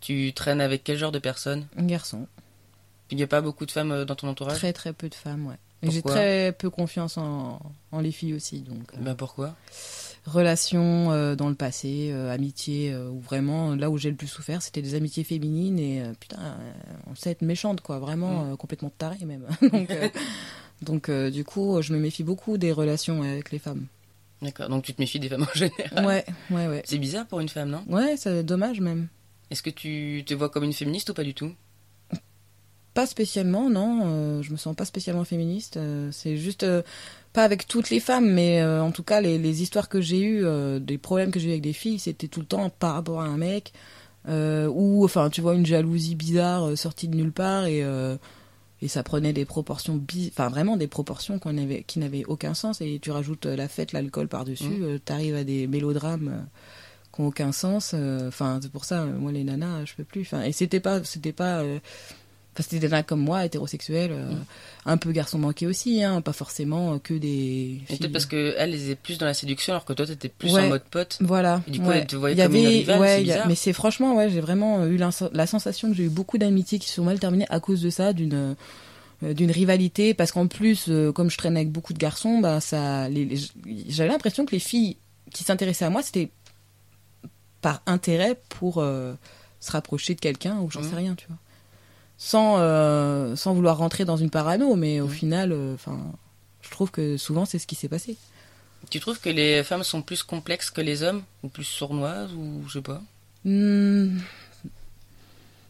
[0.00, 1.66] tu traînes avec quel genre de personnes?
[1.76, 2.26] Un garçon.
[3.10, 4.56] Il n'y a pas beaucoup de femmes euh, dans ton entourage?
[4.58, 5.56] Très très peu de femmes, ouais.
[5.82, 7.60] Et j'ai très peu confiance en,
[7.92, 8.96] en les filles aussi, donc.
[8.98, 9.54] Ben pourquoi?
[10.26, 14.26] Relations euh, dans le passé, euh, amitié, euh, où vraiment, là où j'ai le plus
[14.26, 16.72] souffert, c'était des amitiés féminines et euh, putain, euh,
[17.06, 18.52] on sait être méchante, quoi, vraiment Mm.
[18.52, 19.46] euh, complètement tarée même.
[19.72, 20.08] donc, euh,
[20.82, 23.86] donc euh, du coup, je me méfie beaucoup des relations avec les femmes.
[24.42, 26.04] D'accord, donc tu te méfies des femmes en général.
[26.04, 26.82] Ouais, ouais, ouais.
[26.84, 27.82] C'est bizarre pour une femme, non?
[27.88, 29.08] Ouais, c'est dommage même.
[29.50, 31.52] Est-ce que tu te vois comme une féministe ou pas du tout?
[32.94, 34.00] Pas spécialement, non.
[34.06, 35.76] euh, je me sens pas spécialement féministe.
[35.76, 36.82] euh, c'est juste euh,
[37.36, 40.22] pas avec toutes les femmes, mais euh, en tout cas les, les histoires que j'ai
[40.22, 42.94] eues, euh, des problèmes que j'ai eu avec des filles, c'était tout le temps par
[42.94, 43.74] rapport à un mec
[44.26, 47.84] euh, ou enfin tu vois une jalousie bizarre sortie de nulle part et
[48.88, 52.80] ça prenait des proportions, enfin vraiment des proportions qu'on avait, qui n'avaient aucun sens.
[52.80, 56.46] Et tu rajoutes la fête, l'alcool par-dessus, euh, t'arrives à des mélodrames
[57.12, 57.94] qui n'ont aucun sens.
[58.28, 60.22] Enfin, c'est pour ça, moi les nanas, je peux plus.
[60.22, 61.62] Enfin, et c'était pas, c'était pas.
[62.56, 64.44] Enfin, c'était des nanas comme moi, hétérosexuels, euh, Mhm.
[64.86, 68.74] un peu garçons manqués aussi, hein, pas forcément euh, que des peut-être parce qu'elle, elle
[68.74, 70.62] était plus dans la séduction, alors que toi, t'étais plus Ouais.
[70.64, 71.18] en mode pote.
[71.20, 71.60] Voilà.
[71.68, 71.98] Et du coup, ouais.
[71.98, 73.46] elle te voyait y comme une avait- rivale, ouais, y a-.
[73.46, 76.38] Mais c'est franchement, ouais, j'ai vraiment euh, eu la, la sensation que j'ai eu beaucoup
[76.38, 78.56] d'amitiés qui se sont mal terminées à cause de ça, d'une
[79.22, 83.08] d'une rivalité, parce qu'en plus, euh, comme je traînais avec beaucoup de garçons, bah ça,
[83.88, 84.96] j'avais l'impression que les filles
[85.32, 86.28] qui s'intéressaient à moi, c'était
[87.62, 89.14] par intérêt pour euh,
[89.60, 91.38] se rapprocher de quelqu'un ou j'en sais rien, tu vois.
[92.18, 95.10] Sans euh, sans vouloir rentrer dans une parano, mais au Mhm.
[95.12, 95.98] final, enfin,
[96.62, 98.16] je trouve que souvent c'est ce qui s'est passé.
[98.90, 102.62] Tu trouves que les femmes sont plus complexes que les hommes Ou plus sournoises Ou
[102.68, 103.02] je sais pas?
[103.44, 104.18] Hmm,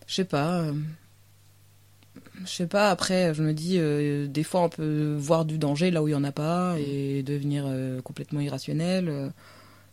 [0.06, 0.60] Je sais pas.
[0.60, 0.72] euh,
[2.44, 5.90] Je sais pas, après, je me dis, euh, des fois, on peut voir du danger
[5.90, 9.08] là où il y en a pas et devenir euh, complètement irrationnel.
[9.08, 9.30] euh,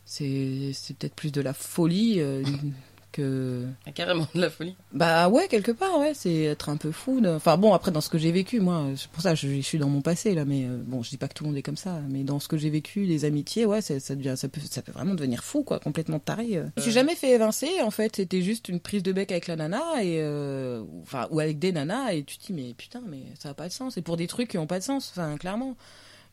[0.06, 2.44] c'est c'est peut-être plus de la folie euh,
[3.14, 3.66] que.
[3.86, 4.76] Ah, Carrément de la folie.
[4.92, 7.22] Bah ouais, quelque part, ouais, c'est être un peu fou.
[7.22, 9.62] de- Enfin bon, après, dans ce que j'ai vécu, moi, c'est pour ça je, je
[9.62, 11.58] suis dans mon passé là, mais euh, bon, je dis pas que tout le monde
[11.58, 14.50] est comme ça, mais dans ce que j'ai vécu, les amitiés, ouais, ça, devient, ça,
[14.50, 16.58] peut, ça peut vraiment devenir fou, quoi, complètement taré.
[16.58, 16.66] euh.
[16.76, 19.56] Je suis jamais fait évincer, en fait, c'était juste une prise de bec avec la
[19.56, 23.24] nana, et, euh, enfin, ou avec des nanas, et tu te dis, mais putain, mais
[23.40, 25.38] ça a pas de sens, et pour des trucs qui ont pas de sens, enfin,
[25.38, 25.78] clairement.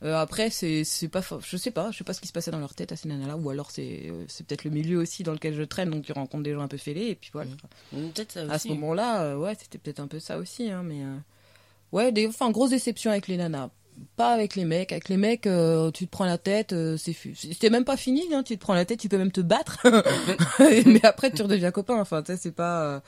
[0.03, 2.59] Euh, après, c'est pas, je sais pas, je sais pas ce qui se passait dans
[2.59, 5.53] leur tête à ces nanas-là, ou alors c'est euh, peut-être le milieu aussi dans lequel
[5.53, 7.51] je traîne, donc tu rencontres des gens un peu fêlés, et puis voilà.
[8.31, 8.51] Ça aussi.
[8.51, 11.01] À ce moment-là, euh, ouais, c'était peut-être un peu ça aussi, hein, mais
[11.91, 13.69] ouais, des, enfin, grosse déception avec les nanas.
[14.15, 14.91] Pas avec les mecs.
[14.91, 18.33] Avec les mecs, euh, tu te prends la tête, euh, c'est C'était même pas fini,
[18.33, 19.77] hein, tu te prends la tête, tu peux même te battre.
[20.85, 21.99] mais après, tu redeviens copain.
[21.99, 22.83] Enfin, tu sais, c'est pas.
[22.83, 22.99] euh,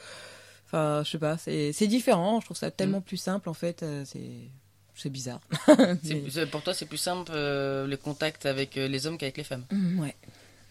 [0.65, 2.39] Enfin, je sais pas, c'est différent.
[2.39, 3.85] Je trouve ça tellement plus simple, en fait.
[4.05, 4.49] c'est
[4.95, 5.41] c'est bizarre.
[6.03, 9.43] Mais- Pour toi, c'est plus simple euh, les contacts avec euh, les hommes qu'avec les
[9.43, 9.65] femmes.
[9.71, 10.15] Mm, ouais.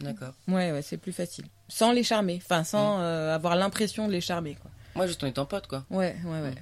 [0.01, 0.35] D'accord.
[0.49, 1.45] Ouais, ouais, c'est plus facile.
[1.69, 2.41] Sans les charmer.
[2.43, 4.71] Enfin, sans euh, avoir l'impression de les charmer, quoi.
[4.95, 5.85] Moi, juste en étant pote, quoi.
[5.91, 6.55] Ouais, ouais, ouais.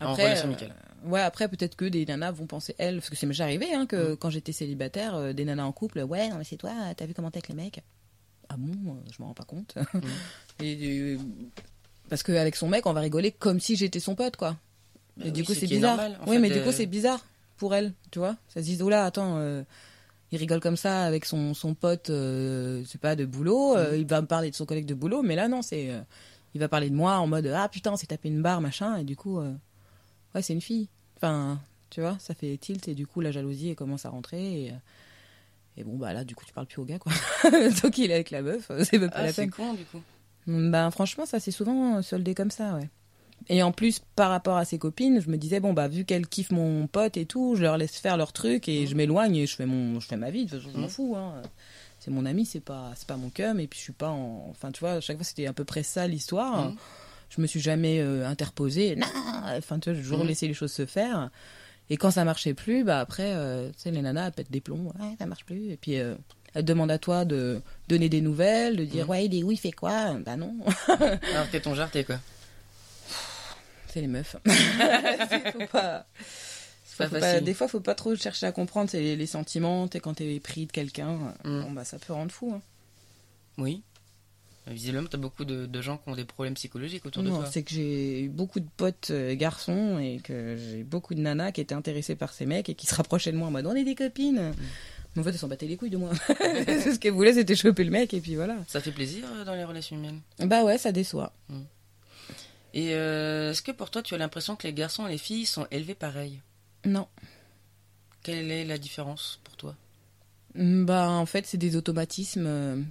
[0.00, 0.74] En relation euh, amicale.
[1.04, 3.84] ouais, après peut-être que des nanas vont penser elles, parce que c'est déjà arrivé hein,
[3.84, 3.86] Mm.
[3.86, 7.04] que quand j'étais célibataire, euh, des nanas en couple, ouais, non mais c'est toi, t'as
[7.06, 7.80] vu comment t'es avec les mecs
[8.48, 9.74] Ah bon, euh, je m'en rends pas compte.
[10.60, 10.76] Et
[11.14, 11.18] euh,
[12.08, 14.56] parce qu'avec son mec, on va rigoler comme si j'étais son pote, quoi.
[15.22, 15.96] Et Euh, du oui, coup, ce c'est bizarre.
[15.96, 17.24] normal, oui, fait, mais du euh, coup, c'est bizarre
[17.56, 18.36] pour elle, tu vois.
[18.48, 19.62] Ça se dit, oh là, attends, euh,
[20.32, 23.78] il rigole comme ça avec son, son pote, euh, c'est pas de boulot, Mm.
[23.78, 25.90] euh, il va me parler de son collègue de boulot, mais là, non, c'est.
[25.90, 26.00] euh,
[26.54, 28.96] il va parler de moi en mode, ah putain, on s'est tapé une barre, machin,
[28.96, 29.52] et du coup, euh,
[30.34, 30.88] ouais, c'est une fille.
[31.16, 34.70] Enfin, tu vois, ça fait tilt, et du coup, la jalousie, commence à rentrer, et.
[34.70, 34.74] euh,
[35.76, 37.12] et bon, bah là, du coup, tu parles plus au gars, quoi.
[37.82, 39.50] Donc, il est avec la meuf, c'est même pas Ah, la c'est peine.
[39.50, 40.00] con, du coup.
[40.46, 42.88] Ben franchement, ça c'est souvent soldé comme ça, ouais.
[43.48, 46.26] Et en plus, par rapport à ses copines, je me disais bon bah vu qu'elles
[46.28, 49.46] kiffent mon pote et tout, je leur laisse faire leur truc et je m'éloigne et
[49.46, 50.44] je fais mon, je fais ma vie.
[50.44, 50.90] De toute façon, je m'en Mhm.
[50.90, 51.16] fous.
[51.16, 51.42] Hein.
[51.98, 54.46] C'est mon ami, c'est pas, c'est pas mon cum et puis je suis pas en,
[54.50, 56.66] enfin tu vois, à chaque fois c'était à peu près ça l'histoire.
[56.70, 56.76] Mhm.
[57.30, 58.96] Je me suis jamais euh, interposée.
[58.96, 59.06] Non,
[59.58, 60.26] enfin tu vois, j'ai toujours Mhm.
[60.28, 61.30] laissé les choses se faire.
[61.88, 64.60] Et quand ça marchait plus, bah après, euh, tu sais, les nanas elles pètent des
[64.60, 64.92] plombs.
[65.00, 65.70] Ouais, ça marche plus.
[65.70, 66.14] Et puis euh,
[66.54, 69.10] elles te demandent à toi de donner des nouvelles, de dire Mhm.
[69.10, 70.14] ouais il est où, il fait quoi?
[70.24, 70.54] Bah non.
[70.88, 72.16] Alors, t'es ton t'es quoi
[73.92, 74.36] C'est les meufs.
[75.52, 76.06] faut pas...
[76.98, 77.40] Pas faut pas-.
[77.40, 79.88] Des fois, faut pas trop chercher à comprendre les, les sentiments.
[79.88, 81.62] T'es quand t'es pris de quelqu'un, Mm.
[81.62, 82.52] bon, bah, ça peut rendre fou.
[82.54, 82.60] hein.
[83.58, 83.82] Oui.
[84.66, 87.46] Visiblement, t'as beaucoup de, de gens qui ont des problèmes psychologiques autour de Non, toi.
[87.50, 91.50] c'est que j'ai eu beaucoup de potes euh, garçons et que j'ai beaucoup de nanas
[91.52, 93.74] qui étaient intéressées par ces mecs et qui se rapprochaient de moi en mode on
[93.74, 94.52] est des copines.
[95.16, 96.12] Mais en fait, elles s'en battaient les couilles de moi.
[96.28, 98.56] ce qu'elles voulaient, c'était choper le mec et puis voilà.
[98.68, 100.20] Ça fait plaisir euh, dans les relations humaines?
[100.38, 101.32] Bah ouais, ça déçoit.
[102.74, 105.46] Et euh, est-ce que pour toi, tu as l'impression que les garçons et les filles
[105.46, 106.40] sont élevés pareil?
[106.84, 107.08] Non.
[108.22, 109.74] Quelle est la différence pour toi?
[110.54, 112.46] Mm, Bah, en fait, c'est des automatismes.
[112.46, 112.82] euh,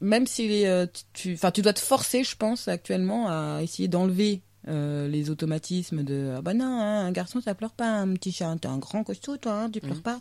[0.00, 3.88] Même si les, euh, tu, enfin, tu dois te forcer, je pense, actuellement, à essayer
[3.88, 8.12] d'enlever euh, les automatismes de ah bah non, hein, un garçon ça pleure pas, un
[8.14, 10.02] petit chat, t'es un grand costaud, toi, hein, tu pleures Mhm.
[10.02, 10.20] pas.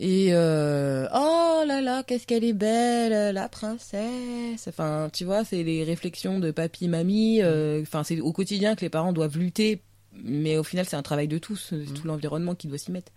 [0.00, 4.66] Et euh, oh là là, qu'est-ce qu'elle est belle, la princesse.
[4.66, 7.40] Enfin, tu vois, c'est les réflexions de papy, mamie.
[7.42, 9.82] euh, Enfin, c'est au quotidien que les parents doivent lutter,
[10.24, 11.94] mais au final, c'est un travail de tous, c'est Mhm.
[11.94, 13.12] tout l'environnement qui doit s'y mettre.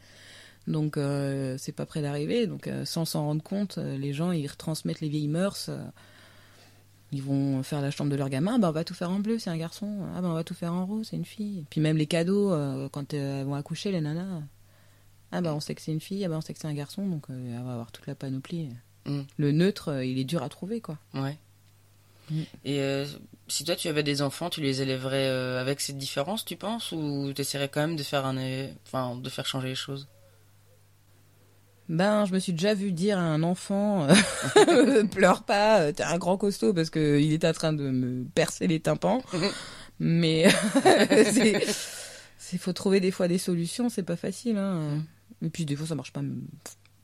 [0.67, 2.45] Donc euh, c'est pas près d'arriver.
[2.47, 5.69] Donc sans s'en rendre compte, les gens ils retransmettent les vieilles mœurs.
[7.11, 8.59] ils vont faire la chambre de leur gamin.
[8.59, 9.99] Bah on va tout faire en bleu, c'est un garçon.
[10.15, 11.59] Ah bah on va tout faire en rose, c'est une fille.
[11.59, 12.49] Et puis même les cadeaux
[12.91, 14.41] quand elles vont accoucher les nanas.
[15.31, 16.23] Ah bah on sait que c'est une fille.
[16.25, 17.07] Ah bah on sait que c'est un garçon.
[17.07, 18.69] Donc euh, elle va avoir toute la panoplie.
[19.05, 19.21] Mm.
[19.37, 20.97] Le neutre, euh, il est dur à trouver quoi.
[21.13, 21.37] Ouais.
[22.29, 22.41] Mm.
[22.63, 23.05] Et euh,
[23.47, 26.91] si toi tu avais des enfants, tu les élèverais euh, avec cette différence, tu penses,
[26.91, 28.37] ou tu essaierais quand même de faire un,
[28.85, 30.07] enfin, de faire changer les choses?
[31.87, 34.07] Ben, je me suis déjà vu dire à un enfant
[35.11, 38.65] pleure pas, t'es un grand costaud parce que il était en train de me percer
[38.65, 39.21] les tympans.
[39.99, 40.49] Mais
[41.31, 41.63] c'est
[42.39, 45.03] c'est faut trouver des fois des solutions, c'est pas facile hein.
[45.45, 46.21] Et puis des fois ça marche pas.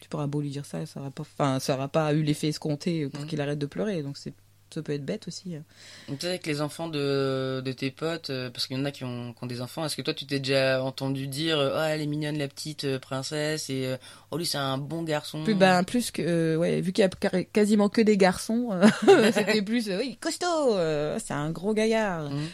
[0.02, 2.48] Tu pourras beau lui dire ça, ça aura pas enfin ça aura pas eu l'effet
[2.48, 3.28] escompté pour Mhm.
[3.28, 4.02] qu'il arrête de pleurer.
[4.04, 4.34] Donc c'est
[4.74, 5.54] ça peut être bête aussi.
[5.58, 5.64] hein.
[6.08, 9.04] Peut-être avec les enfants de, de tes potes, euh, parce qu'il y en a qui
[9.04, 11.84] ont, qui ont des enfants, est-ce que toi tu t'es déjà entendu dire euh, Oh,
[11.86, 13.94] elle est mignonne la petite euh, princesse et
[14.32, 17.06] oh lui c'est un bon garçon Plus ben plus que euh, ouais, vu qu'il y
[17.06, 18.70] a quasiment que des garçons,
[19.34, 22.30] c'était plus oui, costaud, euh, c'est un gros gaillard.
[22.32, 22.48] Mhm.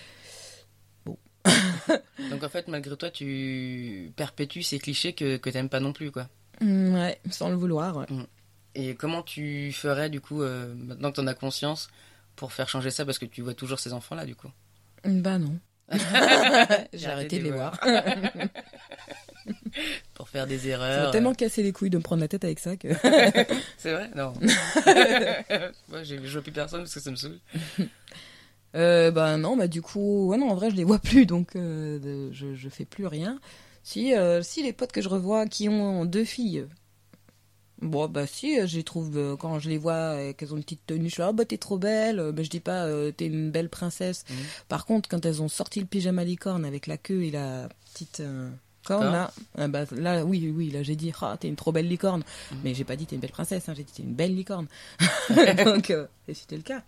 [2.30, 6.12] Donc en fait malgré toi tu perpétues ces clichés que, que t'aimes pas non plus
[6.12, 6.28] quoi.
[6.62, 7.98] Mm, Ouais, sans le vouloir.
[7.98, 8.06] ouais.
[8.76, 11.88] Et comment tu ferais du coup, euh, maintenant que t'en as conscience,
[12.36, 14.50] pour faire changer ça parce que tu vois toujours ces enfants là du coup?
[15.06, 15.58] Bah non.
[16.94, 17.80] J'ai arrêté de les voir.
[20.14, 21.12] Pour faire des Ça m'a erreurs.
[21.12, 22.90] tellement cassé les couilles de me prendre la tête avec ça que.
[23.78, 24.10] C'est vrai?
[24.16, 24.34] Non.
[25.88, 27.40] Moi je vois plus personne parce que ça me saoule.
[28.78, 31.56] Euh, bah non, bah du coup, ouais non, en vrai je les vois plus, donc
[31.56, 33.40] euh, je, je fais plus rien.
[33.84, 36.68] Si, euh, si les potes que je revois qui ont deux filles,
[37.82, 40.86] bon bah si, je les trouve quand je les vois euh, qu'elles ont une petite
[40.86, 43.70] tenue, je suis ah bah t'es trop belle, mais je dis pas t'es une belle
[43.70, 44.26] princesse.
[44.30, 44.36] Mhm.
[44.68, 48.22] Par contre, quand elles ont sorti le pyjama licorne avec la queue et la petite
[48.86, 51.88] corne là, ah bah là oui oui là j'ai dit ah t'es une trop belle
[51.88, 52.58] licorne, Mhm.
[52.64, 54.68] mais j'ai pas dit t'es une belle princesse, hein, j'ai dit t'es une belle licorne.
[55.66, 55.90] donc
[56.28, 56.84] et c'était le cas.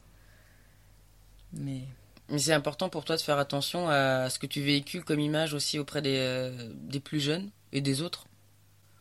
[1.60, 1.82] Mais
[2.30, 5.54] Mais c'est important pour toi de faire attention à ce que tu véhicules comme image
[5.54, 8.26] aussi auprès des, euh, des plus jeunes et des autres.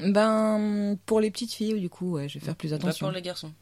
[0.00, 3.06] Ben, pour les petites filles, du coup, ouais, je vais faire plus Pas attention.
[3.06, 3.52] pour les garçons.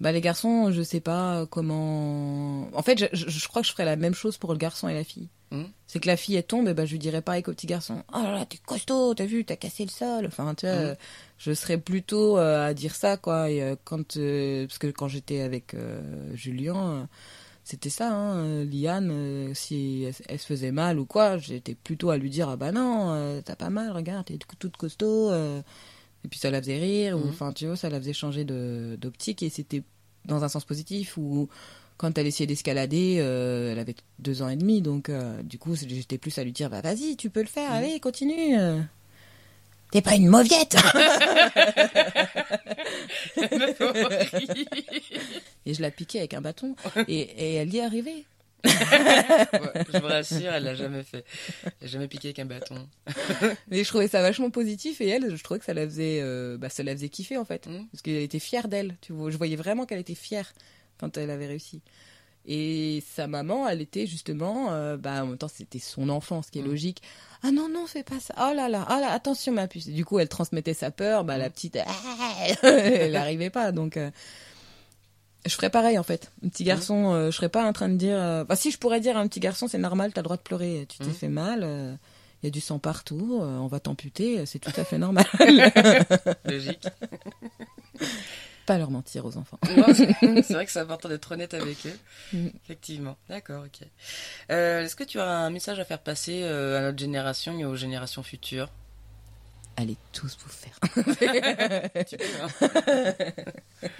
[0.00, 2.68] Bah, les garçons, je sais pas comment.
[2.76, 4.94] En fait, je, je- crois que je ferais la même chose pour le garçon et
[4.94, 5.28] la fille.
[5.50, 5.68] Mhm.
[5.86, 8.02] C'est que la fille, elle tombe, et ben, je lui dirais pareil qu'au petit garçon.
[8.12, 10.26] Oh là là, t'es costaud, t'as vu, t'as cassé le sol.
[10.26, 10.94] Enfin, tu vois, euh,
[11.38, 13.50] je serais plutôt euh, à dire ça, quoi.
[13.50, 15.76] Et, euh, quand, euh, parce que quand j'étais avec
[16.32, 17.08] Julien,
[17.64, 18.36] c'était ça, hein.
[18.44, 22.28] euh, Liane, euh, si elle, elle se faisait mal ou quoi, j'étais plutôt à lui
[22.30, 25.32] dire Ah bah non, euh, t'as pas mal, regarde, t'es toute costaud.
[25.32, 27.28] Et puis ça la faisait rire, ou Mhm.
[27.28, 29.82] enfin, tu vois, ça la faisait changer de- d'optique, et c'était
[30.24, 31.48] dans un sens positif, ou
[31.98, 35.74] quand elle essayait d'escalader, euh, elle avait deux ans et demi, donc euh, du coup,
[35.76, 37.76] j'étais plus à lui dire Bah vas-y, tu peux le faire, Mhm.
[37.76, 38.58] allez, continue.
[38.58, 38.80] euh.
[39.90, 40.76] T'es pas une mauviette
[45.74, 46.76] Et je la piquais avec un bâton,
[47.08, 48.24] et, et elle y est arrivée.
[48.64, 51.24] Ouais, je vous rassure, elle l'a jamais fait.
[51.80, 52.88] Elle a jamais piqué avec un bâton.
[53.68, 56.56] Mais je trouvais ça vachement positif et elle, je trouvais que ça la faisait, euh,
[56.56, 57.86] bah, ça la faisait kiffer en fait, Mhm.
[57.92, 58.96] parce qu'elle était fière d'elle.
[59.02, 60.52] Tu vois, je voyais vraiment qu'elle était fière
[60.98, 61.82] quand elle avait réussi.
[62.46, 66.50] Et sa maman, elle était justement, euh, bah en même temps c'était son enfant, ce
[66.50, 66.68] qui est Mhm.
[66.68, 67.02] logique.
[67.42, 68.34] Ah non non, fais pas ça.
[68.38, 69.88] Oh là là, oh là, attention ma puce.
[69.88, 71.24] Du coup, elle transmettait sa peur.
[71.24, 71.52] Bah la Mhm.
[71.52, 71.78] petite,
[72.62, 73.72] elle n'arrivait pas.
[73.72, 74.10] Donc euh,
[75.46, 76.30] je ferais pareil en fait.
[76.44, 78.16] Un petit garçon, euh, je serais pas en train de dire.
[78.18, 80.42] euh, si, je pourrais dire à un petit garçon, c'est normal, t'as le droit de
[80.42, 80.86] pleurer.
[80.88, 81.12] Tu t'es Mhm.
[81.14, 81.60] fait mal.
[81.62, 81.94] euh,
[82.42, 85.24] il y a du sang partout, euh, on va t'amputer, c'est tout à fait normal.
[86.44, 86.86] Logique.
[88.66, 89.58] pas leur mentir aux enfants.
[89.64, 91.98] C'est vrai que c'est important d'être honnête avec eux.
[92.34, 92.48] Mm.
[92.64, 93.16] Effectivement.
[93.30, 93.86] D'accord, ok.
[94.50, 97.64] Euh, Est-ce que tu as un message à faire passer euh, à notre génération et
[97.64, 98.68] aux générations futures?
[99.76, 100.78] Allez tous vous faire.
[102.06, 103.22] Tu peux, hein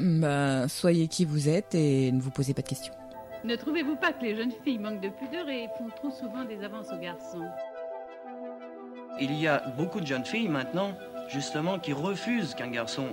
[0.00, 2.94] bah, soyez qui vous êtes et ne vous posez pas de questions.
[3.44, 6.64] Ne trouvez-vous pas que les jeunes filles manquent de pudeur et font trop souvent des
[6.64, 7.46] avances aux garçons?
[9.20, 10.92] Il y a beaucoup de jeunes filles maintenant,
[11.28, 13.08] justement, qui refusent qu'un garçon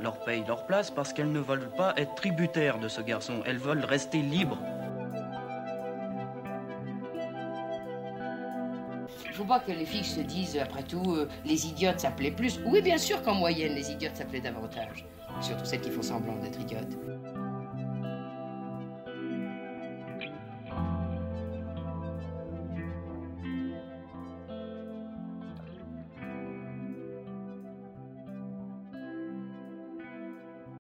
[0.00, 3.42] leur paye leur place parce qu'elles ne veulent pas être tributaires de ce garçon.
[3.46, 4.58] Elles veulent rester libres.
[9.24, 12.32] Il faut pas que les filles se disent, après tout, euh, les idiotes ça plaît
[12.32, 12.60] plus.
[12.66, 15.06] Oui, bien sûr qu'en moyenne, les idiotes ça plaît davantage.
[15.40, 16.96] Surtout celles qui font semblant d'être idiotes.